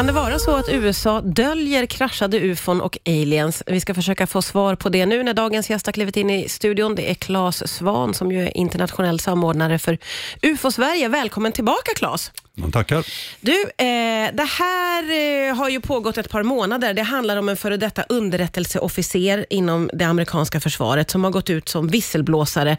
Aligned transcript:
Kan 0.00 0.06
det 0.06 0.12
vara 0.12 0.38
så 0.38 0.56
att 0.56 0.68
USA 0.68 1.20
döljer 1.20 1.86
kraschade 1.86 2.38
ufon 2.40 2.80
och 2.80 2.98
aliens? 3.06 3.62
Vi 3.66 3.80
ska 3.80 3.94
försöka 3.94 4.26
få 4.26 4.42
svar 4.42 4.74
på 4.74 4.88
det 4.88 5.06
nu 5.06 5.22
när 5.22 5.34
dagens 5.34 5.70
gäst 5.70 5.86
har 5.86 5.92
klivit 5.92 6.16
in 6.16 6.30
i 6.30 6.48
studion. 6.48 6.94
Det 6.94 7.10
är 7.10 7.14
Claes 7.14 7.72
Svan 7.72 8.14
som 8.14 8.32
ju 8.32 8.42
är 8.42 8.56
internationell 8.56 9.20
samordnare 9.20 9.78
för 9.78 9.98
UFO 10.42 10.70
Sverige. 10.70 11.08
Välkommen 11.08 11.52
tillbaka 11.52 11.92
Claes. 11.96 12.32
Man 12.54 12.72
tackar. 12.72 13.06
Du, 13.40 13.62
eh, 13.62 14.34
det 14.34 14.48
här 14.58 15.02
eh, 15.02 15.56
har 15.56 15.68
ju 15.68 15.80
pågått 15.80 16.18
ett 16.18 16.30
par 16.30 16.42
månader. 16.42 16.94
Det 16.94 17.02
handlar 17.02 17.36
om 17.36 17.48
en 17.48 17.56
före 17.56 17.76
detta 17.76 18.02
underrättelseofficer 18.02 19.46
inom 19.50 19.90
det 19.92 20.04
amerikanska 20.04 20.60
försvaret 20.60 21.10
som 21.10 21.24
har 21.24 21.30
gått 21.30 21.50
ut 21.50 21.68
som 21.68 21.88
visselblåsare 21.88 22.76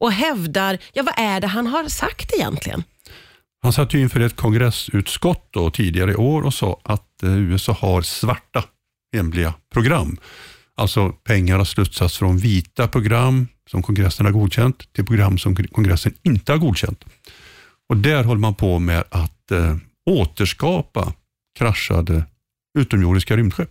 och 0.00 0.12
hävdar, 0.12 0.78
ja 0.92 1.02
vad 1.02 1.14
är 1.16 1.40
det 1.40 1.46
han 1.46 1.66
har 1.66 1.88
sagt 1.88 2.34
egentligen? 2.34 2.84
Han 3.62 3.72
satt 3.72 3.94
ju 3.94 4.00
inför 4.00 4.20
ett 4.20 4.36
kongressutskott 4.36 5.48
då, 5.50 5.70
tidigare 5.70 6.12
i 6.12 6.14
år 6.14 6.42
och 6.42 6.54
sa 6.54 6.80
att 6.82 7.22
eh, 7.22 7.38
USA 7.38 7.72
har 7.72 8.02
svarta 8.02 8.64
hemliga 9.12 9.54
program. 9.72 10.16
Alltså 10.74 11.08
pengar 11.08 11.58
har 11.58 11.64
slussats 11.64 12.18
från 12.18 12.38
vita 12.38 12.88
program 12.88 13.48
som 13.70 13.82
kongressen 13.82 14.26
har 14.26 14.32
godkänt 14.32 14.92
till 14.92 15.06
program 15.06 15.38
som 15.38 15.56
kongressen 15.56 16.14
inte 16.22 16.52
har 16.52 16.58
godkänt. 16.58 17.04
Och 17.88 17.96
Där 17.96 18.24
håller 18.24 18.40
man 18.40 18.54
på 18.54 18.78
med 18.78 19.04
att 19.10 19.50
eh, 19.50 19.76
återskapa 20.06 21.12
kraschade 21.58 22.24
utomjordiska 22.78 23.36
rymdskepp. 23.36 23.70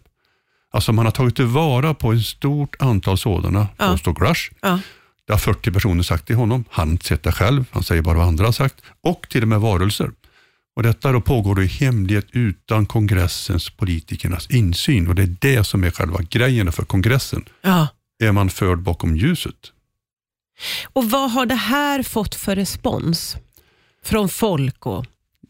Alltså 0.72 0.94
man 0.94 1.05
har 1.05 1.12
tagit 1.12 1.36
tillvara 1.36 1.94
på 1.94 2.12
ett 2.14 2.26
stort 2.26 2.76
antal 2.80 3.17
sådana, 3.17 3.67
ja. 3.78 3.92
påstår 3.92 4.14
Grush. 4.14 4.52
Ja. 4.62 4.80
Det 5.31 5.35
har 5.35 5.40
40 5.40 5.71
personer 5.71 6.03
sagt 6.03 6.27
till 6.27 6.35
honom. 6.35 6.66
Han 6.70 6.88
har 6.88 6.91
inte 6.91 7.05
sett 7.05 7.23
det 7.23 7.31
själv, 7.31 7.66
han 7.72 7.84
säger 7.84 8.02
bara 8.02 8.17
vad 8.17 8.27
andra 8.27 8.45
har 8.45 8.52
sagt. 8.52 8.76
Och 9.02 9.30
till 9.30 9.41
och 9.41 9.48
med 9.48 9.62
varelser. 9.62 10.12
Och 10.76 10.84
detta 10.84 11.12
då 11.12 11.22
pågår 11.22 11.63
i 11.63 11.66
hemlighet 11.66 12.27
utan 12.31 12.85
kongressens 12.85 13.70
politikernas 13.70 14.49
insyn 14.49 15.08
och 15.08 15.16
det 15.16 15.23
är 15.23 15.36
det 15.39 15.63
som 15.63 15.84
är 15.84 15.91
själva 15.91 16.20
grejen 16.22 16.72
för 16.72 16.84
kongressen. 16.84 17.45
Ja. 17.61 17.88
Är 18.23 18.31
man 18.31 18.50
förd 18.50 18.80
bakom 18.80 19.16
ljuset. 19.16 19.56
Och 20.94 21.09
Vad 21.09 21.31
har 21.31 21.45
det 21.45 21.56
här 21.56 22.03
fått 22.03 22.36
för 22.36 22.56
respons 22.56 23.38
från 24.03 24.30
folk? 24.30 24.86
Och... 24.86 25.06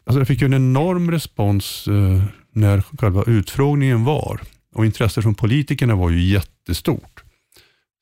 Alltså 0.06 0.20
det 0.20 0.26
fick 0.26 0.40
ju 0.40 0.44
en 0.44 0.54
enorm 0.54 1.10
respons 1.10 1.88
eh, 1.88 2.22
när 2.54 2.82
själva 2.98 3.24
utfrågningen 3.26 4.04
var 4.04 4.40
och 4.74 4.86
intresset 4.86 5.22
från 5.22 5.34
politikerna 5.34 5.94
var 5.94 6.10
ju 6.10 6.22
jättestort. 6.22 7.22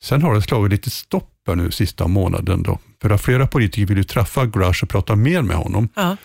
Sen 0.03 0.23
har 0.23 0.35
det 0.35 0.43
slagit 0.43 0.73
lite 0.73 0.91
stopp 0.91 1.37
här 1.47 1.57
nu 1.57 1.71
sista 1.71 2.07
månaden. 2.07 2.63
Då. 2.63 2.79
För 3.03 3.11
att 3.11 3.23
flera 3.23 3.47
politiker 3.47 3.87
vill 3.87 3.97
ju 3.97 4.05
träffa 4.05 4.47
Grush 4.47 4.83
och 4.83 4.89
prata 4.89 5.17
mer 5.17 5.43
med 5.43 5.57
honom. 5.57 5.89
Ja. 5.95 6.17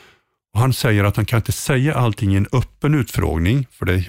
Och 0.54 0.60
han 0.60 0.74
säger 0.74 1.04
att 1.04 1.16
han 1.16 1.26
kan 1.26 1.38
inte 1.38 1.52
säga 1.52 1.96
allting 1.96 2.34
i 2.34 2.38
en 2.38 2.48
öppen 2.52 2.96
utfrågning, 2.96 3.68
för 3.72 3.86
det, 3.86 4.04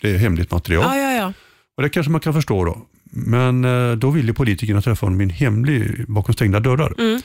det 0.00 0.10
är 0.10 0.18
hemligt 0.18 0.50
material. 0.50 0.84
Ja, 0.84 0.96
ja, 0.96 1.12
ja. 1.12 1.32
Och 1.76 1.82
Det 1.82 1.88
kanske 1.88 2.12
man 2.12 2.20
kan 2.20 2.34
förstå 2.34 2.64
då. 2.64 2.78
Men 3.12 3.64
eh, 3.64 3.92
då 3.92 4.10
vill 4.10 4.26
ju 4.26 4.34
politikerna 4.34 4.82
träffa 4.82 5.06
honom 5.06 5.20
i 5.20 5.24
en 5.24 5.30
hemlig, 5.30 6.04
bakom 6.08 6.34
stängda 6.34 6.60
dörrar. 6.60 6.94
Mm. 6.98 7.20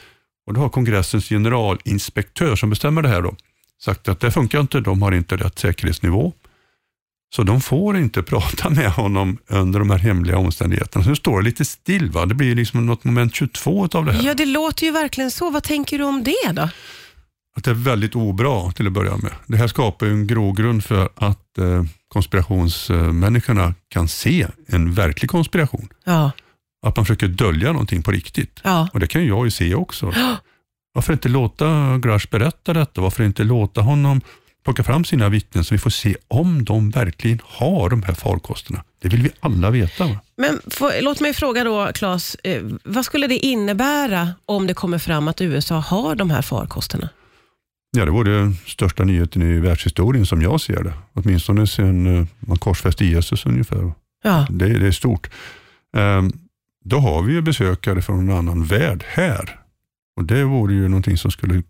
Och 0.48 0.54
Då 0.54 0.62
har 0.62 0.70
kongressens 0.70 1.30
generalinspektör 1.30 2.56
som 2.56 2.70
bestämmer 2.70 3.02
det 3.02 3.10
här 3.10 3.22
då, 3.22 3.36
sagt 3.82 4.08
att 4.08 4.20
det 4.20 4.32
funkar 4.32 4.60
inte, 4.60 4.80
de 4.80 5.02
har 5.02 5.12
inte 5.12 5.38
rätt 5.38 5.60
säkerhetsnivå. 5.60 6.34
Så 7.36 7.44
de 7.44 7.62
får 7.62 7.98
inte 7.98 8.24
prata 8.32 8.70
med 8.70 8.92
honom 8.92 9.38
under 9.48 9.80
de 9.80 9.90
här 9.90 9.98
hemliga 9.98 10.38
omständigheterna. 10.38 11.04
Så 11.04 11.10
nu 11.10 11.16
står 11.16 11.38
det 11.40 11.46
lite 11.46 11.66
still. 11.66 12.12
Va? 12.12 12.26
Det 12.26 12.36
blir 12.36 12.56
liksom 12.56 12.86
något 12.86 13.04
moment 13.04 13.36
22 13.36 13.88
av 13.94 14.06
det 14.06 14.14
här. 14.14 14.24
Ja, 14.24 14.34
det 14.34 14.46
låter 14.46 14.86
ju 14.86 14.92
verkligen 14.92 15.32
så. 15.32 15.50
Vad 15.50 15.64
tänker 15.64 15.98
du 15.98 16.04
om 16.04 16.24
det 16.24 16.52
då? 16.54 16.70
Att 17.58 17.64
det 17.64 17.70
är 17.72 17.76
väldigt 17.76 18.16
obra 18.16 18.72
till 18.72 18.88
att 18.88 18.94
börja 18.94 19.18
med. 19.18 19.32
Det 19.48 19.58
här 19.58 19.68
skapar 19.68 20.06
en 20.08 20.28
grogrund 20.28 20.84
för 20.84 21.10
att 21.16 21.58
eh, 21.58 21.84
konspirationsmänniskorna 22.08 23.74
kan 23.90 24.08
se 24.08 24.48
en 24.68 24.94
verklig 24.94 25.30
konspiration. 25.30 25.90
Ja. 26.04 26.32
Att 26.86 26.96
man 26.96 27.06
försöker 27.06 27.28
dölja 27.28 27.72
någonting 27.72 28.04
på 28.04 28.12
riktigt. 28.12 28.60
Ja. 28.64 28.88
Och 28.94 29.00
Det 29.00 29.08
kan 29.08 29.26
jag 29.26 29.46
ju 29.46 29.52
se 29.52 29.76
också. 29.76 30.14
Varför 30.94 31.14
inte 31.14 31.30
låta 31.30 31.98
Grush 31.98 32.30
berätta 32.32 32.74
detta? 32.74 33.02
Varför 33.02 33.24
inte 33.24 33.44
låta 33.44 33.82
honom 33.82 34.22
plocka 34.66 34.84
fram 34.84 35.06
sina 35.06 35.30
vittnen 35.30 35.64
så 35.64 35.74
vi 35.74 35.80
får 35.80 35.90
se 35.90 36.16
om 36.28 36.64
de 36.66 36.90
verkligen 36.90 37.40
har 37.44 37.90
de 37.90 38.04
här 38.04 38.14
farkosterna. 38.14 38.84
Det 39.02 39.10
vill 39.10 39.22
vi 39.22 39.30
alla 39.40 39.70
veta. 39.70 40.08
Va? 40.08 40.20
Men 40.38 40.60
för, 40.68 41.02
låt 41.02 41.20
mig 41.20 41.34
fråga 41.34 41.64
då, 41.64 41.92
Claes, 41.94 42.36
eh, 42.44 42.64
vad 42.84 43.06
skulle 43.06 43.28
det 43.28 43.46
innebära 43.46 44.30
om 44.46 44.68
det 44.68 44.74
kommer 44.74 44.98
fram 44.98 45.28
att 45.28 45.42
USA 45.42 45.76
har 45.76 46.16
de 46.16 46.30
här 46.30 46.42
farkosterna? 46.42 47.10
Ja, 47.98 48.06
det 48.06 48.12
vore 48.12 48.38
den 48.38 48.58
största 48.66 49.04
nyheten 49.04 49.42
i 49.42 49.60
världshistorien 49.60 50.26
som 50.26 50.42
jag 50.42 50.62
ser 50.62 50.84
det. 50.84 50.94
Åtminstone 51.14 51.68
sedan 51.68 52.18
eh, 52.18 52.26
man 52.40 52.58
korsfäste 52.58 53.06
Jesus 53.06 53.46
ungefär. 53.46 53.92
Ja. 54.24 54.48
Det, 54.50 54.80
det 54.80 54.88
är 54.88 54.92
stort. 54.92 55.30
Um, 55.98 56.32
då 56.86 56.98
har 56.98 57.22
vi 57.22 57.34
ju 57.34 57.42
besökare 57.42 58.02
från 58.02 58.30
en 58.30 58.38
annan 58.38 58.64
värld 58.64 59.04
här 59.08 59.65
och 60.16 60.24
Det 60.24 60.44
vore 60.44 60.74
ju 60.74 60.88
någonting 60.88 61.18
som 61.18 61.32
skulle 61.32 61.64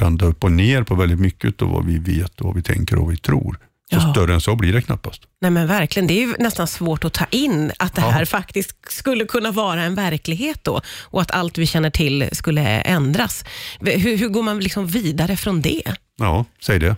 vända 0.00 0.26
upp 0.26 0.44
och 0.44 0.52
ner 0.52 0.82
på 0.82 0.94
väldigt 0.94 1.20
mycket 1.20 1.62
av 1.62 1.68
vad 1.68 1.86
vi 1.86 1.98
vet, 1.98 2.40
och 2.40 2.46
vad 2.46 2.56
vi 2.56 2.62
tänker 2.62 2.96
och 2.96 3.02
vad 3.02 3.10
vi 3.10 3.16
tror. 3.16 3.58
Så 3.90 3.96
ja. 3.96 4.12
större 4.12 4.34
än 4.34 4.40
så 4.40 4.56
blir 4.56 4.72
det 4.72 4.82
knappast. 4.82 5.22
Nej 5.40 5.50
men 5.50 5.66
Verkligen, 5.66 6.06
det 6.06 6.14
är 6.14 6.26
ju 6.26 6.34
nästan 6.38 6.66
svårt 6.66 7.04
att 7.04 7.12
ta 7.12 7.24
in 7.30 7.72
att 7.78 7.94
det 7.94 8.00
här 8.00 8.24
faktiskt 8.24 8.76
skulle 8.88 9.24
kunna 9.24 9.50
vara 9.50 9.82
en 9.82 9.94
verklighet 9.94 10.64
då 10.64 10.80
och 11.02 11.22
att 11.22 11.30
allt 11.30 11.58
vi 11.58 11.66
känner 11.66 11.90
till 11.90 12.28
skulle 12.32 12.62
ändras. 12.80 13.44
Hur, 13.80 14.16
hur 14.16 14.28
går 14.28 14.42
man 14.42 14.60
liksom 14.60 14.86
vidare 14.86 15.36
från 15.36 15.60
det? 15.60 15.82
Ja, 16.18 16.44
säg 16.62 16.78
det. 16.78 16.96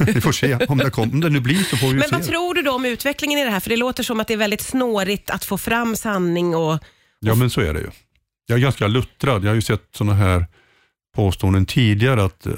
Vi 0.00 0.20
får 0.20 0.32
se 0.32 0.54
om 0.68 0.78
det, 0.78 0.90
kom, 0.90 1.12
om 1.12 1.20
det 1.20 1.30
nu 1.30 1.40
blir 1.40 1.64
så 1.64 1.76
får 1.76 1.86
vi 1.86 1.94
Men 1.94 2.08
se. 2.08 2.14
vad 2.14 2.26
tror 2.26 2.54
du 2.54 2.62
då 2.62 2.72
om 2.72 2.84
utvecklingen 2.84 3.38
i 3.38 3.44
det 3.44 3.50
här? 3.50 3.60
För 3.60 3.70
det 3.70 3.76
låter 3.76 4.02
som 4.02 4.20
att 4.20 4.28
det 4.28 4.34
är 4.34 4.38
väldigt 4.38 4.62
snårigt 4.62 5.30
att 5.30 5.44
få 5.44 5.58
fram 5.58 5.96
sanning 5.96 6.54
och... 6.54 6.72
och... 6.72 6.78
Ja 7.20 7.34
men 7.34 7.50
så 7.50 7.60
är 7.60 7.74
det 7.74 7.80
ju 7.80 7.90
jag 8.48 8.58
är 8.58 8.62
ganska 8.62 8.88
luttrad. 8.88 9.44
Jag 9.44 9.50
har 9.50 9.54
ju 9.54 9.62
sett 9.62 9.88
sådana 9.92 10.14
här 10.14 10.46
påståenden 11.14 11.66
tidigare. 11.66 12.24
Att, 12.24 12.46
eh, 12.46 12.52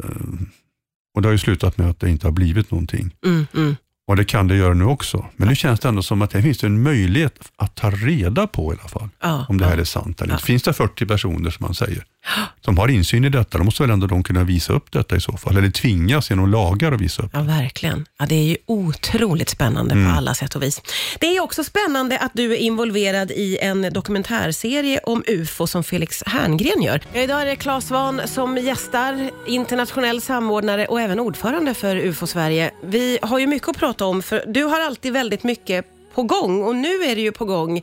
och 1.14 1.22
Det 1.22 1.28
har 1.28 1.32
ju 1.32 1.38
slutat 1.38 1.78
med 1.78 1.90
att 1.90 2.00
det 2.00 2.10
inte 2.10 2.26
har 2.26 2.32
blivit 2.32 2.70
någonting. 2.70 3.14
Mm, 3.26 3.46
mm. 3.54 3.76
Och 4.10 4.16
Det 4.16 4.24
kan 4.24 4.48
det 4.48 4.56
göra 4.56 4.74
nu 4.74 4.84
också. 4.84 5.26
Men 5.36 5.48
nu 5.48 5.54
känns 5.54 5.80
det 5.80 5.88
ändå 5.88 6.02
som 6.02 6.22
att 6.22 6.30
det 6.30 6.42
finns 6.42 6.64
en 6.64 6.82
möjlighet 6.82 7.34
att 7.56 7.74
ta 7.74 7.90
reda 7.90 8.46
på 8.46 8.74
i 8.74 8.76
alla 8.80 8.88
fall. 8.88 9.08
Ja, 9.22 9.46
om 9.48 9.58
det 9.58 9.64
här 9.64 9.74
ja. 9.74 9.80
är 9.80 9.84
sant 9.84 10.20
eller 10.20 10.32
inte. 10.32 10.44
Finns 10.44 10.62
det 10.62 10.72
40 10.72 11.06
personer 11.06 11.50
som 11.50 11.66
man 11.66 11.74
säger, 11.74 12.04
som 12.64 12.78
har 12.78 12.88
insyn 12.88 13.24
i 13.24 13.28
detta, 13.28 13.58
då 13.58 13.64
måste 13.64 13.82
väl 13.82 13.90
ändå 13.90 14.06
de 14.06 14.22
kunna 14.22 14.44
visa 14.44 14.72
upp 14.72 14.92
detta 14.92 15.16
i 15.16 15.20
så 15.20 15.36
fall. 15.36 15.56
Eller 15.56 15.70
tvingas 15.70 16.30
genom 16.30 16.50
lagar 16.50 16.92
att 16.92 17.00
visa 17.00 17.22
upp. 17.22 17.30
Ja, 17.34 17.42
verkligen. 17.42 18.06
Ja, 18.18 18.26
det 18.26 18.34
är 18.34 18.44
ju 18.44 18.56
otroligt 18.66 19.48
spännande 19.48 19.94
mm. 19.94 20.10
på 20.10 20.16
alla 20.16 20.34
sätt 20.34 20.54
och 20.54 20.62
vis. 20.62 20.82
Det 21.20 21.36
är 21.36 21.40
också 21.40 21.64
spännande 21.64 22.18
att 22.18 22.32
du 22.34 22.52
är 22.52 22.56
involverad 22.56 23.30
i 23.30 23.58
en 23.58 23.92
dokumentärserie 23.92 25.00
om 25.04 25.22
UFO 25.26 25.66
som 25.66 25.84
Felix 25.84 26.22
Herngren 26.26 26.82
gör. 26.82 27.00
Idag 27.14 27.42
är 27.42 27.46
det 27.46 27.56
Claes 27.56 27.86
Svahn 27.86 28.20
som 28.26 28.56
gästar, 28.56 29.30
internationell 29.46 30.20
samordnare 30.20 30.86
och 30.86 31.00
även 31.00 31.20
ordförande 31.20 31.74
för 31.74 31.96
UFO 31.96 32.26
Sverige. 32.26 32.70
Vi 32.82 33.18
har 33.22 33.38
ju 33.38 33.46
mycket 33.46 33.68
att 33.68 33.76
prata 33.76 33.99
om, 34.00 34.22
för 34.22 34.44
du 34.46 34.64
har 34.64 34.80
alltid 34.80 35.12
väldigt 35.12 35.44
mycket 35.44 35.86
på 36.14 36.22
gång 36.22 36.62
och 36.62 36.76
nu 36.76 36.88
är 36.88 37.14
det 37.14 37.20
ju 37.20 37.32
på 37.32 37.44
gång 37.44 37.82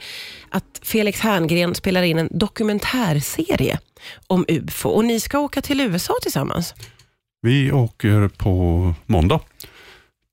att 0.49 0.79
Felix 0.83 1.19
Herngren 1.19 1.75
spelar 1.75 2.03
in 2.03 2.17
en 2.17 2.29
dokumentärserie 2.31 3.79
om 4.27 4.45
UFO 4.47 4.89
och 4.89 5.05
ni 5.05 5.19
ska 5.19 5.39
åka 5.39 5.61
till 5.61 5.81
USA 5.81 6.13
tillsammans. 6.21 6.73
Vi 7.41 7.71
åker 7.71 8.27
på 8.27 8.93
måndag 9.05 9.39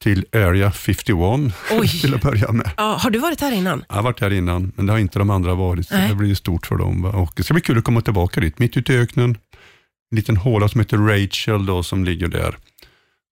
till 0.03 0.27
Area 0.33 0.73
51 0.73 1.53
Oj. 1.73 1.89
till 2.01 2.15
att 2.15 2.23
börja 2.23 2.53
med. 2.53 2.71
Ja, 2.77 2.97
har 3.01 3.11
du 3.11 3.19
varit 3.19 3.41
här 3.41 3.53
innan? 3.53 3.85
Jag 3.89 3.95
har 3.97 4.03
varit 4.03 4.21
här 4.21 4.33
innan, 4.33 4.73
men 4.77 4.87
det 4.87 4.93
har 4.93 4.99
inte 4.99 5.19
de 5.19 5.31
andra 5.31 5.55
varit. 5.55 5.89
Så 5.89 5.95
det 5.95 6.15
blir 6.15 6.35
stort 6.35 6.67
för 6.67 6.77
dem. 6.77 7.05
Och 7.05 7.33
det 7.37 7.43
ska 7.43 7.55
bli 7.55 7.61
kul 7.61 7.79
att 7.79 7.85
komma 7.85 8.01
tillbaka 8.01 8.41
dit, 8.41 8.59
mitt 8.59 8.77
ute 8.77 8.93
i 8.93 8.97
öknen. 8.99 9.31
En 10.11 10.17
liten 10.17 10.37
håla 10.37 10.69
som 10.69 10.81
heter 10.81 10.97
Rachel 10.97 11.67
då, 11.67 11.83
som 11.83 12.05
ligger 12.05 12.29
där. 12.29 12.57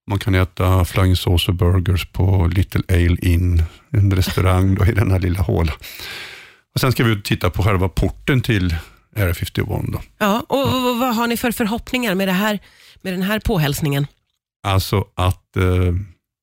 Man 0.09 0.19
kan 0.19 0.35
äta 0.35 0.85
flying 0.85 1.15
saucer 1.15 1.53
burgers 1.53 2.05
på 2.11 2.49
Little 2.53 2.81
Ale 2.89 3.17
Inn, 3.21 3.63
en 3.89 4.11
restaurang 4.11 4.75
då, 4.75 4.85
i 4.85 4.91
den 4.91 5.11
här 5.11 5.19
lilla 5.19 5.41
hålan. 5.41 5.75
Och 6.73 6.81
sen 6.81 6.91
ska 6.91 7.03
vi 7.03 7.21
titta 7.21 7.49
på 7.49 7.63
själva 7.63 7.89
porten 7.89 8.41
till 8.41 8.75
Area 9.15 9.33
51. 9.33 9.67
Då. 9.67 10.01
Ja, 10.17 10.45
och 10.49 10.59
ja. 10.59 10.97
vad 10.99 11.15
har 11.15 11.27
ni 11.27 11.37
för 11.37 11.51
förhoppningar 11.51 12.15
med, 12.15 12.27
det 12.27 12.31
här, 12.31 12.59
med 13.01 13.13
den 13.13 13.21
här 13.21 13.39
påhälsningen? 13.39 14.07
Alltså 14.63 15.05
att 15.15 15.57
eh, 15.57 15.93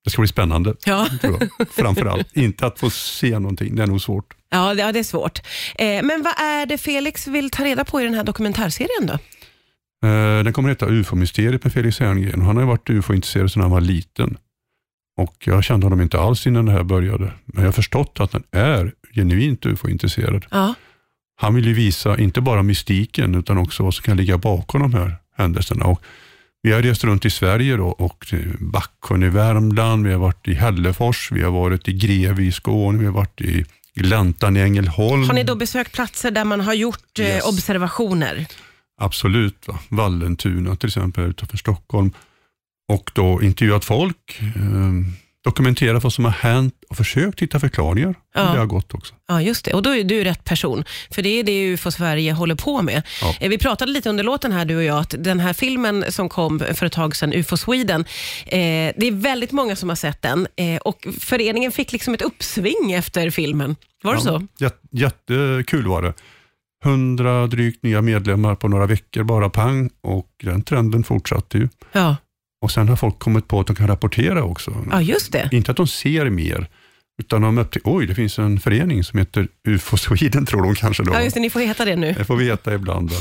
det 0.05 0.11
ska 0.11 0.23
bli 0.23 0.29
spännande, 0.29 0.75
ja. 0.85 1.07
tror 1.21 1.39
jag. 1.41 1.69
Framförallt. 1.71 2.29
Inte 2.37 2.67
att 2.67 2.79
få 2.79 2.91
se 2.91 3.39
någonting, 3.39 3.77
det 3.77 3.83
är 3.83 3.87
nog 3.87 4.01
svårt. 4.01 4.35
Ja, 4.51 4.75
det 4.75 4.99
är 4.99 5.03
svårt. 5.03 5.41
Eh, 5.75 6.03
men 6.03 6.23
vad 6.23 6.41
är 6.41 6.67
det 6.67 6.79
Felix 6.79 7.27
vill 7.27 7.51
ta 7.51 7.65
reda 7.65 7.85
på 7.85 8.01
i 8.01 8.05
den 8.05 8.15
här 8.15 8.25
dokumentärserien 8.25 9.07
då? 9.07 9.19
Eh, 10.05 10.45
den 10.45 10.53
kommer 10.53 10.71
att 10.71 10.83
heta 10.83 10.93
UFO-mysteriet 10.93 11.65
med 11.65 11.73
Felix 11.73 12.01
Herngren. 12.01 12.43
Han 12.43 12.57
har 12.57 12.65
varit 12.65 12.91
UFO-intresserad 12.91 13.51
sedan 13.53 13.63
han 13.63 13.71
var 13.71 13.81
liten. 13.81 14.37
Och 15.19 15.37
Jag 15.45 15.65
kände 15.65 15.87
honom 15.87 16.01
inte 16.01 16.21
alls 16.21 16.47
innan 16.47 16.67
det 16.67 16.73
här 16.73 16.83
började. 16.83 17.33
Men 17.45 17.63
jag 17.65 17.69
har 17.69 17.73
förstått 17.73 18.17
att 18.21 18.33
han 18.33 18.43
är 18.51 18.93
genuint 19.15 19.67
UFO-intresserad. 19.67 20.47
Ja. 20.51 20.75
Han 21.41 21.55
vill 21.55 21.67
ju 21.67 21.73
visa 21.75 22.19
inte 22.19 22.41
bara 22.41 22.63
mystiken 22.63 23.35
utan 23.35 23.59
också 23.59 23.83
vad 23.83 23.95
som 23.95 24.03
kan 24.03 24.17
ligga 24.17 24.39
bakom 24.39 24.81
de 24.83 24.95
här 24.95 25.17
händelserna. 25.37 25.85
Och 25.85 26.03
Vi 26.63 26.73
har 26.73 26.83
rest 26.83 27.05
runt 27.05 27.25
i 27.25 27.31
Sverige 27.31 27.77
då, 27.77 27.87
och 27.87 28.27
Backsjön 28.61 29.23
i 29.23 29.29
Värmland, 29.29 30.07
vi 30.07 30.13
har 30.13 30.21
varit 30.21 30.49
i 30.49 30.55
Hällefors, 30.55 31.33
vi 31.33 31.43
har 31.43 31.51
varit 31.51 31.89
i 31.89 31.93
Greve 31.93 32.43
i 32.43 32.53
Skåne, 32.53 32.99
vi 32.99 33.05
har 33.05 33.13
varit 33.13 33.41
i 33.41 33.65
Gläntan 33.95 34.57
i 34.57 34.61
Ängelholm. 34.61 35.23
Har 35.27 35.35
ni 35.35 35.43
då 35.45 35.55
besökt 35.55 35.93
platser 35.93 36.31
där 36.31 36.45
man 36.45 36.61
har 36.61 36.75
gjort 36.75 37.19
eh, 37.19 37.25
Yes. 37.27 37.45
observationer? 37.45 38.47
Absolut. 39.01 39.69
Va? 39.69 39.79
Vallentuna 39.89 40.77
till 40.77 40.87
exempel 40.87 41.25
utanför 41.25 41.57
Stockholm. 41.57 42.13
Och 42.89 43.11
då 43.15 43.43
intervjuat 43.43 43.85
folk, 43.85 44.41
eh, 44.41 44.93
dokumenterat 45.45 46.03
vad 46.03 46.13
som 46.13 46.25
har 46.25 46.33
hänt 46.33 46.75
och 46.91 46.97
försökt 46.97 47.41
hitta 47.41 47.61
förklaringar. 47.61 48.15
Ja. 48.35 48.41
Det 48.41 48.59
har 48.59 48.67
gått 48.67 48.95
också. 48.95 49.15
Ja, 49.29 49.43
just 49.43 49.65
det. 49.65 49.73
Och 49.73 49.83
då 49.83 49.95
är 49.97 50.05
du 50.05 50.25
rätt 50.25 50.45
person, 50.45 50.85
för 51.11 51.23
det 51.23 51.29
är 51.29 51.43
det 51.45 51.67
UFO 51.73 51.91
Sverige 51.91 52.33
håller 52.33 52.55
på 52.55 52.83
med. 52.83 53.03
Ja. 53.23 53.35
Eh, 53.41 53.49
Vi 53.49 53.59
pratade 53.59 53.93
lite 53.93 54.09
under 54.11 54.25
låten 54.25 54.53
här, 54.53 54.65
du 54.65 54.77
och 54.77 54.83
jag, 54.83 54.99
att 54.99 55.15
den 55.19 55.41
här 55.41 55.53
filmen 55.53 56.05
som 56.09 56.29
kom 56.29 56.59
för 56.75 56.87
ett 56.87 56.93
tag 56.93 57.17
sedan, 57.17 57.33
UFO 57.33 57.57
Sweden, 57.57 58.01
eh, 58.47 58.59
det 58.97 59.07
är 59.07 59.13
väldigt 59.23 59.53
många 59.53 59.77
som 59.77 59.89
har 59.89 59.97
sett 59.97 60.23
den 60.23 60.47
eh, 60.57 60.77
och 60.77 61.07
föreningen 61.21 61.73
fick 61.73 61.93
liksom 61.93 62.15
ett 62.15 62.23
uppsving 62.23 62.93
efter 62.93 63.31
filmen. 63.31 63.77
Var 64.03 64.15
det 64.15 64.21
så? 64.21 64.47
Jät, 64.59 64.81
jättekul 64.91 65.87
var 65.87 66.03
det. 66.03 66.13
100 66.85 67.47
drygt 67.47 67.83
nya 67.83 68.03
medlemmar 68.03 68.55
på 68.55 68.69
några 68.69 68.87
veckor, 68.87 69.23
bara 69.23 69.51
pang. 69.51 69.91
Och 70.01 70.29
den 70.43 70.63
trenden 70.63 71.05
fortsatte 71.05 71.59
ju. 71.59 71.69
Ja, 71.93 72.17
Och 72.63 72.71
sen 72.71 72.89
har 72.89 72.97
folk 72.97 73.19
kommit 73.19 73.49
på 73.49 73.61
att 73.61 73.67
de 73.67 73.77
kan 73.77 73.87
rapportera 73.87 74.45
också. 74.45 74.85
ja 74.91 75.01
just 75.03 75.33
det. 75.33 75.49
Inte 75.53 75.71
att 75.71 75.77
de 75.77 75.87
ser 75.87 76.31
mer, 76.31 76.69
utan 77.23 77.43
de 77.43 77.59
upptäcker, 77.59 77.91
oj, 77.97 78.07
det 78.07 78.15
finns 78.15 78.39
en 78.39 78.61
förening 78.61 79.05
som 79.05 79.19
heter 79.19 79.49
UFO 79.69 79.97
Sweden, 79.97 80.47
tror 80.47 80.63
de 80.63 80.75
kanske 80.75 81.03
då. 81.03 81.13
Ja, 81.15 81.23
just 81.23 81.35
det. 81.35 81.41
Ni 81.41 81.51
får 81.51 81.61
heta 81.61 81.85
det 81.85 81.97
nu. 81.97 82.13
Det 82.13 82.25
får 82.25 82.37
vi 82.37 82.45
veta 82.49 82.75
ibland. 82.75 83.11
Då. 83.11 83.17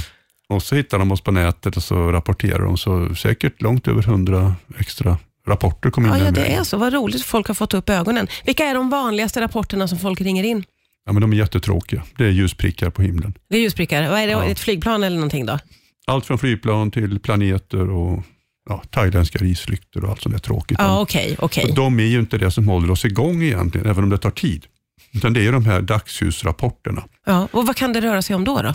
Och 0.55 0.63
så 0.63 0.75
hittar 0.75 0.99
de 0.99 1.11
oss 1.11 1.21
på 1.21 1.31
nätet 1.31 1.77
och 1.77 1.83
så 1.83 2.11
rapporterar 2.11 2.63
de. 2.63 2.77
Så 2.77 3.15
säkert 3.15 3.61
långt 3.61 3.87
över 3.87 4.01
100 4.03 4.55
extra 4.79 5.17
rapporter 5.47 5.89
kom 5.89 6.05
in. 6.05 6.11
Ja, 6.11 6.17
ja, 6.17 6.31
det 6.31 6.53
är 6.53 6.63
så. 6.63 6.77
Vad 6.77 6.93
roligt 6.93 7.23
folk 7.23 7.47
har 7.47 7.55
fått 7.55 7.73
upp 7.73 7.89
ögonen. 7.89 8.27
Vilka 8.45 8.65
är 8.65 8.73
de 8.73 8.89
vanligaste 8.89 9.41
rapporterna 9.41 9.87
som 9.87 9.97
folk 9.99 10.21
ringer 10.21 10.43
in? 10.43 10.63
Ja, 11.09 11.13
men 11.13 11.21
de 11.21 11.33
är 11.33 11.37
jättetråkiga. 11.37 12.03
Det 12.17 12.25
är 12.25 12.29
ljusprickar 12.29 12.89
på 12.89 13.01
himlen. 13.01 13.33
Det 13.49 13.57
är 13.57 13.61
ljusprickar. 13.61 14.09
Vad 14.09 14.19
är 14.19 14.27
det? 14.27 14.31
Ja. 14.31 14.45
Ett 14.45 14.59
flygplan 14.59 15.03
eller 15.03 15.17
någonting 15.17 15.45
då? 15.45 15.59
Allt 16.07 16.25
från 16.25 16.37
flygplan 16.37 16.91
till 16.91 17.19
planeter 17.19 17.89
och 17.89 18.23
ja, 18.69 18.83
thailändska 18.89 19.39
rislyktor 19.39 20.03
och 20.03 20.09
allt 20.09 20.21
sånt 20.21 20.35
där 20.35 20.39
tråkigt. 20.39 20.77
Ja, 20.79 21.01
okej. 21.01 21.37
Och 21.39 21.75
de 21.75 21.99
är 21.99 22.03
ju 22.03 22.19
inte 22.19 22.37
det 22.37 22.51
som 22.51 22.67
håller 22.67 22.91
oss 22.91 23.05
igång 23.05 23.43
egentligen, 23.43 23.87
även 23.87 24.03
om 24.03 24.09
det 24.09 24.17
tar 24.17 24.31
tid. 24.31 24.65
Utan 25.11 25.33
det 25.33 25.47
är 25.47 25.51
de 25.51 25.65
här 25.65 25.81
dagsljusrapporterna. 25.81 27.03
Ja, 27.25 27.47
och 27.51 27.67
vad 27.67 27.75
kan 27.75 27.93
det 27.93 28.01
röra 28.01 28.21
sig 28.21 28.35
om 28.35 28.43
då? 28.43 28.61
då? 28.61 28.73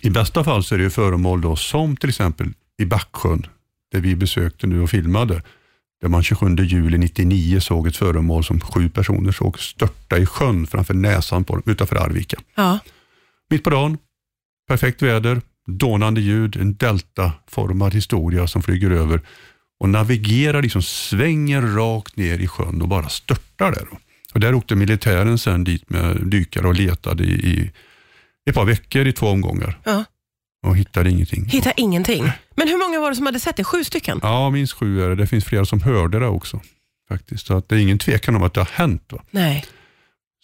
I 0.00 0.10
bästa 0.10 0.44
fall 0.44 0.64
så 0.64 0.74
är 0.74 0.78
det 0.78 0.90
föremål 0.90 1.40
då, 1.40 1.56
som 1.56 1.96
till 1.96 2.08
exempel 2.08 2.48
i 2.78 2.84
Backsjön, 2.84 3.46
där 3.92 4.00
vi 4.00 4.16
besökte 4.16 4.66
nu 4.66 4.80
och 4.80 4.90
filmade, 4.90 5.42
där 6.00 6.08
man 6.08 6.22
27 6.22 6.56
juli 6.56 6.98
99 6.98 7.60
såg 7.60 7.86
ett 7.86 7.96
föremål 7.96 8.44
som 8.44 8.60
sju 8.60 8.88
personer 8.88 9.32
såg 9.32 9.58
störta 9.58 10.18
i 10.18 10.26
sjön 10.26 10.66
framför 10.66 10.94
näsan 10.94 11.44
på 11.44 11.54
dem, 11.54 11.62
utanför 11.66 11.96
Arvika. 11.96 12.36
Ja, 12.54 12.78
Mitt 13.50 13.64
på 13.64 13.70
dagen, 13.70 13.98
perfekt 14.68 15.02
väder, 15.02 15.40
dånande 15.66 16.20
ljud, 16.20 16.56
en 16.56 16.76
deltaformad 16.76 17.94
historia 17.94 18.46
som 18.46 18.62
flyger 18.62 18.90
över 18.90 19.20
och 19.80 19.88
navigerar, 19.88 20.62
liksom 20.62 20.82
svänger 20.82 21.62
rakt 21.62 22.16
ner 22.16 22.38
i 22.38 22.48
sjön 22.48 22.82
och 22.82 22.88
bara 22.88 23.08
störtar 23.08 23.72
där. 23.72 23.88
Och 24.34 24.40
där 24.40 24.54
åkte 24.54 24.74
militären 24.74 25.38
sen 25.38 25.64
dit 25.64 25.90
med 25.90 26.16
dykare 26.26 26.68
och 26.68 26.74
letade 26.74 27.24
i, 27.24 27.32
i 27.32 27.70
ett 28.50 28.54
par 28.54 28.64
veckor 28.64 29.06
i 29.06 29.12
två 29.12 29.26
omgångar 29.26 29.78
ja. 29.84 30.04
Och 30.66 30.76
hittade 30.76 31.10
ingenting. 31.10 31.44
Hittar 31.48 31.72
ingenting. 31.76 32.30
Men 32.56 32.68
hur 32.68 32.78
många 32.78 33.00
var 33.00 33.10
det 33.10 33.16
som 33.16 33.26
hade 33.26 33.40
sett 33.40 33.56
det? 33.56 33.64
Sju 33.64 33.84
stycken? 33.84 34.20
Ja, 34.22 34.50
minst 34.50 34.72
sju 34.72 35.04
är 35.04 35.08
det. 35.08 35.14
Det 35.14 35.26
finns 35.26 35.44
flera 35.44 35.64
som 35.64 35.82
hörde 35.82 36.18
det 36.18 36.26
också. 36.26 36.60
faktiskt. 37.08 37.46
Så 37.46 37.56
att 37.56 37.68
det 37.68 37.74
är 37.74 37.78
ingen 37.78 37.98
tvekan 37.98 38.36
om 38.36 38.42
att 38.42 38.54
det 38.54 38.60
har 38.60 38.70
hänt. 38.72 39.02
Va? 39.12 39.22
Nej. 39.30 39.64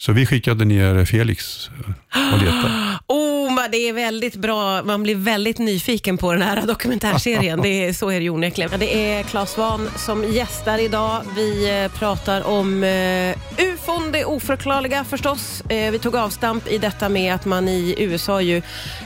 Så 0.00 0.12
vi 0.12 0.26
skickade 0.26 0.64
ner 0.64 1.04
Felix 1.04 1.70
eh, 2.14 2.34
och 2.34 2.38
letade. 2.42 2.98
Oh, 3.08 3.70
det 3.72 3.88
är 3.88 3.92
väldigt 3.92 4.36
bra. 4.36 4.82
Man 4.82 5.02
blir 5.02 5.14
väldigt 5.14 5.58
nyfiken 5.58 6.19
på 6.19 6.32
den 6.32 6.42
här 6.42 6.66
dokumentärserien. 6.66 7.62
Det 7.62 7.68
är, 7.68 7.92
så 7.92 8.10
är 8.10 8.14
det 8.14 8.22
ju 8.22 8.30
onekligen. 8.30 8.80
Det 8.80 9.12
är 9.12 9.22
Claes 9.22 9.50
Svahn 9.50 9.90
som 9.96 10.25
gästar 10.32 10.78
idag. 10.78 11.22
Vi 11.36 11.82
eh, 11.84 11.98
pratar 11.98 12.42
om 12.46 12.84
eh, 12.84 13.36
från 13.96 14.12
det 14.12 14.24
oförklarliga 14.24 15.04
förstås. 15.04 15.62
Eh, 15.68 15.92
vi 15.92 15.98
tog 15.98 16.16
avstamp 16.16 16.68
i 16.68 16.78
detta 16.78 17.08
med 17.08 17.34
att 17.34 17.44
man 17.44 17.68
i 17.68 17.94
USA 17.98 18.40
ju 18.40 18.62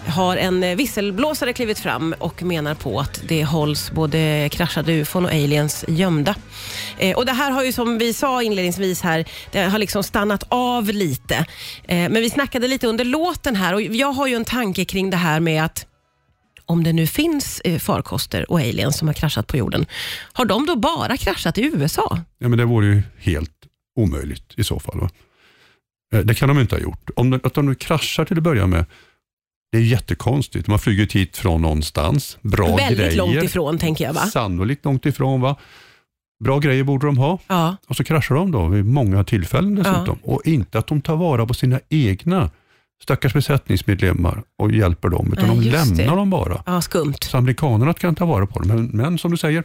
har 0.07 0.37
en 0.37 0.63
eh, 0.63 0.77
visselblåsare 0.77 1.53
klivit 1.53 1.79
fram 1.79 2.15
och 2.19 2.43
menar 2.43 2.75
på 2.75 3.01
att 3.01 3.23
det 3.29 3.45
hålls 3.45 3.91
både 3.91 4.49
kraschade 4.53 4.93
ufon 4.93 5.25
och 5.25 5.31
aliens 5.31 5.85
gömda. 5.89 6.35
Eh, 6.99 7.17
och 7.17 7.27
Det 7.27 7.33
här 7.33 7.51
har 7.51 7.65
ju 7.65 7.73
som 7.73 7.99
vi 7.99 8.13
sa 8.13 8.43
inledningsvis 8.43 9.03
här, 9.03 9.25
det 9.53 9.63
har 9.63 9.79
liksom 9.79 10.03
stannat 10.03 10.45
av 10.49 10.85
lite. 10.85 11.47
Men 11.89 12.15
vi 12.15 12.31
snackade 12.31 12.69
lite 12.69 12.87
under 12.87 13.05
låten 13.05 13.57
här 13.57 13.75
och 13.75 13.83
jag 13.83 14.13
har 14.13 14.27
ju 14.27 14.35
en 14.35 14.45
tanke 14.45 14.85
kring 14.85 15.11
det 15.11 15.17
här 15.17 15.41
med 15.41 15.65
att 15.65 15.87
om 16.67 16.85
det 16.85 16.93
nu 16.93 17.07
finns 17.07 17.63
farkoster 17.81 18.51
och 18.51 18.59
aliens 18.59 18.99
som 18.99 19.09
har 19.09 19.15
kraschat 19.15 19.47
på 19.47 19.57
jorden, 19.57 19.87
har 20.33 20.45
de 20.45 20.67
då 20.67 20.77
bara 20.77 21.17
kraschat 21.17 21.59
i 21.59 21.63
USA? 21.63 22.19
Ja, 22.39 22.49
men 22.49 22.59
det 22.59 22.65
vore 22.65 22.87
ju 22.87 23.03
helt 23.19 23.56
omöjligt 23.97 24.55
i 24.57 24.65
så 24.65 24.79
fall. 24.81 25.01
Va? 25.01 25.11
Eh, 26.15 26.21
Det 26.21 26.35
kan 26.35 26.49
de 26.49 26.59
inte 26.61 26.75
ha 26.75 26.81
gjort. 26.83 27.11
Om 27.17 27.31
de, 27.31 27.41
att 27.45 27.55
de 27.55 27.67
nu 27.67 27.75
kraschar 27.75 28.25
till 28.25 28.37
att 28.37 28.43
börja 28.43 28.67
med, 28.67 28.85
det 29.73 29.79
är 29.79 29.83
jättekonstigt. 29.83 30.67
De 30.67 30.71
har 30.73 30.79
flugit 30.79 31.13
hit 31.13 31.37
från 31.37 31.63
någonstans. 31.63 32.39
Bra 32.43 32.77
Väldigt 32.77 32.99
grejer. 32.99 33.17
långt 33.17 33.43
ifrån, 33.45 33.79
tänker 33.79 34.05
jag. 34.05 34.13
va? 34.13 34.21
Sannolikt 34.27 34.85
långt 34.85 35.07
ifrån. 35.07 35.41
va? 35.41 35.57
Bra 36.45 36.59
grejer 36.59 36.85
borde 36.85 37.07
de 37.07 37.19
ha. 37.19 37.39
Ja, 37.47 37.77
Och 37.89 37.97
så 37.97 38.05
kraschar 38.05 38.35
de 38.35 38.51
då 38.51 38.67
vid 38.67 38.85
många 38.85 39.25
tillfällen 39.25 39.75
dessutom. 39.75 40.19
Och 40.23 40.43
inte 40.45 40.79
att 40.79 40.87
de 40.87 41.01
tar 41.01 41.17
vara 41.17 41.47
på 41.47 41.55
sina 41.55 41.81
egna 41.89 42.51
stackars 43.03 43.33
besättningsmedlemmar 43.35 44.43
och 44.59 44.73
hjälper 44.73 45.09
dem, 45.09 45.33
utan 45.33 45.49
Nej, 45.49 45.57
de 45.59 45.71
lämnar 45.71 45.97
det. 45.97 46.05
dem 46.05 46.31
bara. 46.31 46.63
ja 46.67 46.81
skumt. 46.83 47.15
Så 47.21 47.37
amerikanerna 47.39 47.93
kan 47.93 48.15
ta 48.15 48.25
vara 48.27 48.47
på 48.47 48.59
dem. 48.59 48.69
Men, 48.69 48.87
men 48.87 49.19
som 49.19 49.31
du 49.31 49.37
säger, 49.37 49.65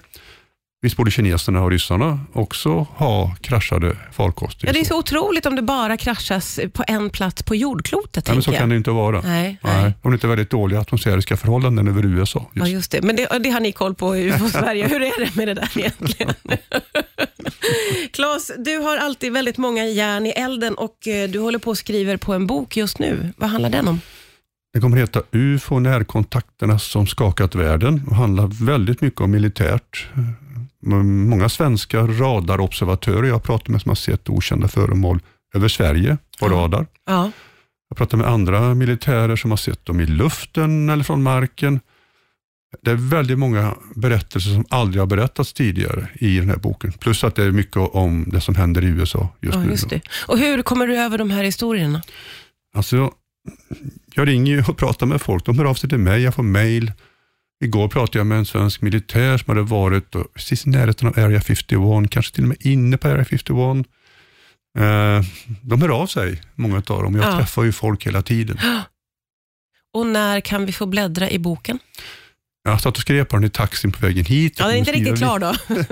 visst 0.82 0.98
borde 0.98 1.12
kineserna 1.12 1.62
och 1.64 1.72
ryssarna 1.72 2.20
också 2.34 2.70
ha 2.96 3.36
kraschade 3.42 3.98
farkoster. 4.12 4.68
Ja, 4.68 4.74
det 4.74 4.80
är 4.80 4.84
så 4.86 5.00
otroligt 5.00 5.46
om 5.46 5.56
det 5.56 5.62
bara 5.62 5.98
kraschas 5.98 6.60
på 6.74 6.84
en 6.88 7.10
plats 7.10 7.44
på 7.44 7.56
jordklotet, 7.56 8.28
Ja, 8.28 8.34
men 8.34 8.44
så 8.44 8.46
tänker 8.52 8.60
kan 8.60 8.70
jag. 8.70 8.76
det 8.76 8.78
inte 8.78 8.92
vara. 8.92 9.22
Nej, 9.22 9.58
nej. 9.64 9.82
Nej, 9.82 9.94
om 10.02 10.12
det 10.12 10.16
inte 10.16 10.28
är 10.28 10.30
väldigt 10.30 10.50
dåliga 10.50 10.80
atmosfäriska 10.80 11.38
förhållanden 11.38 11.88
över 11.88 12.06
USA. 12.06 12.46
Ja, 12.54 12.62
Just. 12.62 12.72
just 12.74 12.92
det. 12.92 13.02
Men 13.02 13.16
det, 13.16 13.40
det 13.44 13.50
har 13.50 13.60
ni 13.60 13.72
koll 13.72 13.96
på 13.96 14.18
i 14.18 14.34
Sverige. 14.52 14.88
Hur 14.88 15.02
är 15.02 15.26
det 15.26 15.36
med 15.36 15.48
det 15.48 15.54
där 15.54 15.70
egentligen? 15.76 16.34
Claes, 18.14 18.52
du 18.58 18.78
har 18.78 18.98
alltid 18.98 19.34
väldigt 19.34 19.58
många 19.58 19.86
järn 19.86 20.26
i 20.26 20.30
elden 20.30 20.74
och 20.76 21.08
eh, 21.08 21.30
du 21.30 21.40
håller 21.40 21.60
på 21.60 21.70
och 21.70 21.78
skriver 21.78 22.18
på 22.18 22.34
en 22.34 22.48
bok 22.48 22.78
just 22.78 23.00
nu. 23.00 23.34
Vad 23.38 23.50
handlar 23.50 23.70
den 23.70 23.88
om? 23.88 24.02
Det 24.74 24.80
kommer 24.80 24.98
heta 24.98 25.22
UFO, 25.32 25.80
närkontakterna 25.80 26.80
som 26.80 27.08
skakat 27.08 27.56
världen 27.56 28.02
och 28.10 28.16
handlar 28.16 28.66
väldigt 28.66 29.02
mycket 29.02 29.22
om 29.22 29.32
militärt. 29.32 30.08
Många 30.82 31.50
svenska 31.50 32.00
radarobservatörer 32.02 33.28
jag 33.28 33.36
har 33.36 33.40
pratat 33.40 33.68
med 33.68 33.82
som 33.82 33.90
har 33.90 33.96
sett 33.96 34.30
okända 34.30 34.68
föremål 34.68 35.20
över 35.56 35.68
Sverige 35.68 36.18
på 36.40 36.46
Ja. 36.48 36.52
radar. 36.52 36.86
Ja. 37.06 37.32
Jag 37.90 37.98
pratar 37.98 38.18
med 38.18 38.28
andra 38.28 38.74
militärer 38.74 39.36
som 39.36 39.50
har 39.52 39.58
sett 39.58 39.86
dem 39.86 40.00
i 40.00 40.06
luften 40.06 40.90
eller 40.90 41.04
från 41.04 41.24
marken. 41.24 41.80
Det 42.82 42.92
är 42.92 42.96
väldigt 42.96 43.40
många 43.40 43.76
berättelser 43.96 44.50
som 44.54 44.66
aldrig 44.70 45.02
har 45.02 45.08
berättats 45.08 45.54
tidigare 45.54 46.08
i 46.16 46.38
den 46.40 46.50
här 46.50 46.58
boken. 46.58 46.92
Plus 46.92 47.24
att 47.24 47.36
det 47.36 47.44
är 47.44 47.52
mycket 47.52 47.78
om 47.78 48.26
det 48.32 48.42
som 48.42 48.56
händer 48.56 48.84
i 48.84 48.88
USA 48.88 49.30
just 49.42 49.56
ja, 49.56 49.64
nu. 49.64 49.70
just. 49.72 49.88
Och 50.28 50.38
hur 50.38 50.62
kommer 50.62 50.88
du 50.88 50.98
över 50.98 51.18
de 51.18 51.30
här 51.32 51.44
historierna? 51.44 52.02
Alltså, 52.76 53.12
jag, 54.16 54.28
ringer 54.28 54.70
och 54.70 54.78
pratar 54.78 55.06
med 55.06 55.22
folk. 55.22 55.46
De 55.46 55.58
hör 55.58 55.66
av 55.66 55.74
sig 55.74 55.90
till 55.90 55.98
mig, 55.98 56.22
jag 56.22 56.36
får 56.36 56.44
mail. 56.44 56.92
Igår 57.62 57.88
pratade 57.88 58.18
jag 58.20 58.28
med 58.28 58.38
en 58.38 58.46
svensk 58.46 58.82
militär 58.82 59.38
som 59.38 59.50
hade 59.52 59.62
varit 59.62 60.12
precis 60.34 60.66
i 60.68 60.70
närheten 60.70 61.08
av 61.08 61.20
Area 61.20 61.42
51, 61.42 62.12
kanske 62.12 62.36
till 62.36 62.44
och 62.44 62.48
med 62.48 62.58
inne 62.60 62.98
på 62.98 63.08
Area 63.08 63.26
51. 63.26 63.58
Eh, 64.80 65.22
de 65.62 65.82
hör 65.82 65.90
av 65.90 66.08
sig, 66.08 66.42
många 66.56 66.76
av 66.78 67.04
dem. 67.04 67.16
Jag 67.16 67.26
Ja. 67.34 67.38
träffar 67.38 67.64
ju 67.64 67.72
folk 67.72 68.06
hela 68.08 68.22
tiden. 68.22 68.58
Och 69.94 70.06
när 70.08 70.40
kan 70.42 70.66
vi 70.66 70.72
få 70.72 70.86
bläddra 70.86 71.30
i 71.30 71.40
boken? 71.40 71.80
Jag 72.64 72.82
satt 72.82 72.96
och 72.96 73.02
skrev 73.02 73.24
på 73.26 73.36
den 73.36 73.44
i 73.46 73.50
taxin 73.50 73.92
på 73.92 74.06
vägen 74.06 74.26
hit. 74.26 74.56
Ja, 74.60 74.66
den 74.66 74.74
är 74.76 74.80
inte 74.80 74.92
riktigt 74.92 75.18
klar 75.18 75.40
då. 75.40 75.54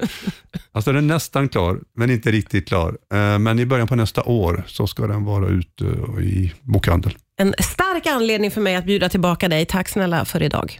Alltså 0.72 0.92
den 0.94 1.04
är 1.10 1.14
nästan 1.14 1.50
klar, 1.50 1.80
men 1.96 2.10
inte 2.10 2.32
riktigt 2.32 2.68
klar. 2.68 2.98
Eh, 3.14 3.40
Men 3.40 3.60
i 3.60 3.66
början 3.66 3.88
på 3.88 3.96
nästa 3.96 4.24
år 4.24 4.64
så 4.68 4.88
ska 4.88 5.08
den 5.08 5.24
vara 5.26 5.48
ute 5.48 5.84
i 6.22 6.54
bokhandel. 6.62 7.16
En 7.38 7.54
stark 7.60 8.06
anledning 8.06 8.52
för 8.52 8.62
mig 8.62 8.76
att 8.76 8.86
bjuda 8.86 9.10
tillbaka 9.10 9.48
dig. 9.48 9.66
Tack 9.66 9.90
snälla 9.90 10.26
för 10.26 10.44
idag. 10.44 10.78